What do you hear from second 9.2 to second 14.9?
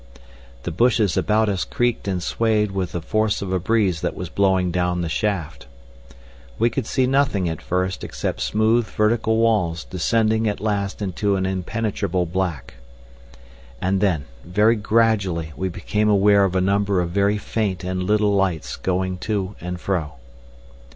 walls descending at last into an impenetrable black. And then very